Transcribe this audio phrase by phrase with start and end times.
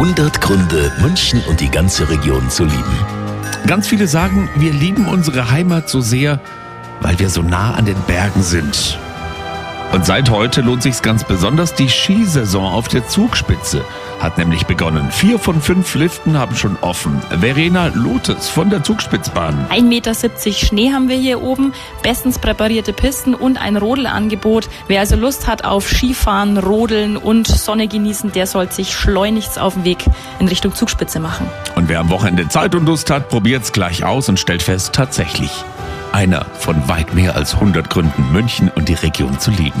[0.00, 3.06] 100 Gründe, München und die ganze Region zu lieben.
[3.66, 6.40] Ganz viele sagen, wir lieben unsere Heimat so sehr,
[7.02, 8.98] weil wir so nah an den Bergen sind.
[9.92, 11.74] Und seit heute lohnt sich's ganz besonders.
[11.74, 13.84] Die Skisaison auf der Zugspitze
[14.20, 15.10] hat nämlich begonnen.
[15.10, 17.20] Vier von fünf Liften haben schon offen.
[17.40, 19.66] Verena Lotes von der Zugspitzbahn.
[19.70, 20.14] 1,70 Meter
[20.52, 21.72] Schnee haben wir hier oben,
[22.02, 24.68] bestens präparierte Pisten und ein Rodelangebot.
[24.88, 29.74] Wer also Lust hat auf Skifahren, Rodeln und Sonne genießen, der soll sich schleunigst auf
[29.74, 30.04] den Weg
[30.38, 31.48] in Richtung Zugspitze machen.
[31.74, 35.64] Und wer am Wochenende Zeit und Lust hat, probiert's gleich aus und stellt fest, tatsächlich.
[36.12, 39.80] Einer von weit mehr als 100 Gründen, München und die Region zu lieben.